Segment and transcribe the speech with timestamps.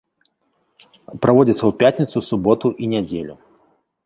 [1.25, 3.35] Праводзяцца ў пятніцу, суботу і нядзелю.